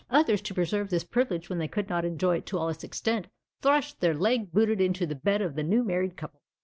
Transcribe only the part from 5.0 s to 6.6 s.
the bed of the new married couple.